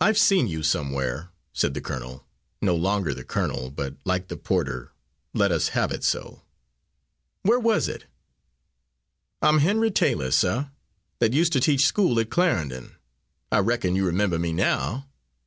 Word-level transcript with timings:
"I've 0.00 0.16
seen 0.16 0.46
you 0.48 0.62
somewhere," 0.62 1.28
said 1.52 1.74
the 1.74 1.82
colonel 1.82 2.24
no 2.62 2.74
longer 2.74 3.12
the 3.12 3.24
colonel, 3.24 3.70
but 3.70 3.94
like 4.02 4.28
the 4.28 4.38
porter, 4.38 4.92
let 5.34 5.52
us 5.52 5.68
have 5.76 5.92
it 5.92 6.02
so. 6.02 6.40
"Where 7.42 7.60
was 7.60 7.86
it?" 7.86 8.06
"I'm 9.42 9.58
Henry 9.58 9.90
Taylor, 9.90 10.30
suh, 10.30 10.68
that 11.18 11.34
used 11.34 11.52
to 11.52 11.60
teach 11.60 11.84
school 11.84 12.18
at 12.18 12.30
Clarendon. 12.30 12.96
I 13.52 13.58
reckon 13.58 13.94
you 13.94 14.06
remember 14.06 14.38
me 14.38 14.54
now." 14.54 15.08